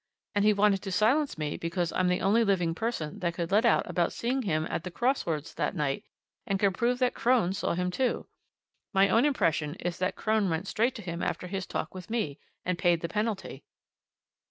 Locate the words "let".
3.51-3.67